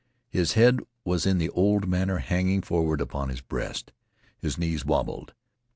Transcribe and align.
His 0.31 0.53
head 0.53 0.79
was 1.05 1.27
in 1.27 1.37
the 1.37 1.51
old 1.51 1.87
manner 1.87 2.17
hanging 2.17 2.63
forward 2.63 3.01
upon 3.01 3.29
his 3.29 3.41
breast. 3.41 3.91
His 4.39 4.57
knees 4.57 4.83
wobbled. 4.83 5.35